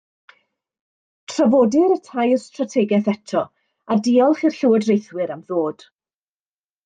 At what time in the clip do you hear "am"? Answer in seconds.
5.37-5.45